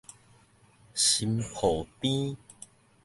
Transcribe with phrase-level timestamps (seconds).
[0.95, 2.35] 新廍邊